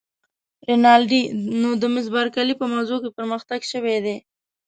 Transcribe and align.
رینالډي: 0.67 1.21
نو 1.61 1.69
د 1.81 1.83
مس 1.93 2.07
بارکلي 2.15 2.55
په 2.61 2.65
موضوع 2.73 2.97
کې 3.03 3.09
پرمختګ 3.17 3.59
شوی 3.71 3.97
دی؟ 4.05 4.17